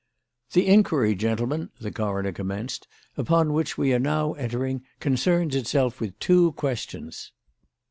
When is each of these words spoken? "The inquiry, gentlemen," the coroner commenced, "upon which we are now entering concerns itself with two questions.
"The 0.53 0.65
inquiry, 0.65 1.13
gentlemen," 1.13 1.69
the 1.79 1.91
coroner 1.91 2.31
commenced, 2.31 2.87
"upon 3.17 3.53
which 3.53 3.77
we 3.77 3.93
are 3.93 3.99
now 3.99 4.33
entering 4.33 4.81
concerns 4.99 5.55
itself 5.55 6.01
with 6.01 6.17
two 6.17 6.53
questions. 6.53 7.31